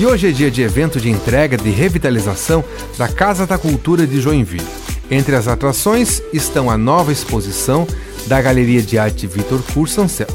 [0.00, 2.64] E hoje é dia de evento de entrega de revitalização
[2.96, 4.66] da Casa da Cultura de Joinville.
[5.10, 7.86] Entre as atrações estão a nova exposição
[8.26, 10.32] da Galeria de Arte Vitor Kursanself.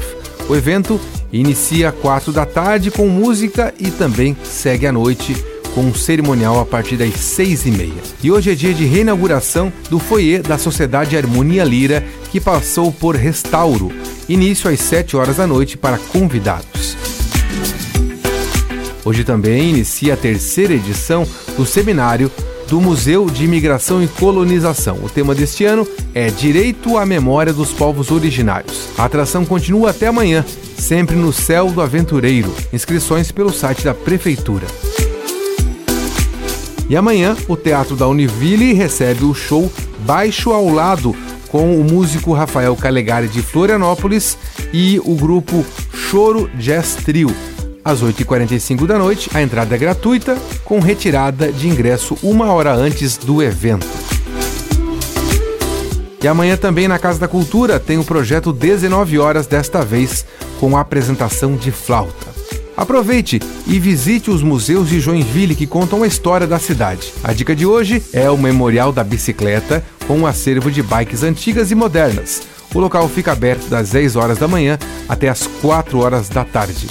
[0.48, 1.00] O evento
[1.32, 5.34] inicia às quatro da tarde com música e também segue à noite
[5.74, 8.02] com um cerimonial a partir das seis e meia.
[8.22, 13.16] E hoje é dia de reinauguração do foyer da Sociedade Harmonia Lira, que passou por
[13.16, 13.90] restauro.
[14.28, 16.96] Início às sete horas da noite para convidados.
[19.06, 21.24] Hoje também inicia a terceira edição
[21.56, 22.28] do seminário
[22.68, 24.98] do Museu de Imigração e Colonização.
[25.00, 28.88] O tema deste ano é Direito à Memória dos Povos Originários.
[28.98, 30.44] A atração continua até amanhã,
[30.76, 32.52] sempre no Céu do Aventureiro.
[32.72, 34.66] Inscrições pelo site da Prefeitura.
[36.90, 39.70] E amanhã, o Teatro da Univille recebe o show
[40.00, 41.14] Baixo ao Lado
[41.46, 44.36] com o músico Rafael Calegari de Florianópolis
[44.72, 47.32] e o grupo Choro Jazz Trio.
[47.86, 53.16] Às 8h45 da noite, a entrada é gratuita, com retirada de ingresso uma hora antes
[53.16, 53.86] do evento.
[56.20, 60.26] E amanhã também na Casa da Cultura tem o projeto 19 horas, desta vez
[60.58, 62.26] com a apresentação de flauta.
[62.76, 67.14] Aproveite e visite os museus de Joinville que contam a história da cidade.
[67.22, 71.70] A dica de hoje é o Memorial da Bicicleta, com um acervo de bikes antigas
[71.70, 72.42] e modernas.
[72.74, 74.76] O local fica aberto das 10 horas da manhã
[75.08, 76.88] até as 4 horas da tarde.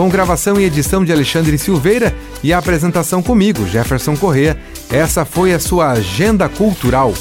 [0.00, 4.56] Com gravação e edição de Alexandre Silveira e a apresentação comigo, Jefferson Correa,
[4.90, 7.12] essa foi a sua Agenda Cultural.